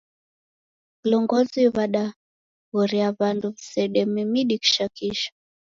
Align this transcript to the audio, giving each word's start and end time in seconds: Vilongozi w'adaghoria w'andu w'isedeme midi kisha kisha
Vilongozi 1.03 1.61
w'adaghoria 1.75 3.07
w'andu 3.17 3.47
w'isedeme 3.55 4.21
midi 4.31 4.55
kisha 4.63 4.85
kisha 4.97 5.29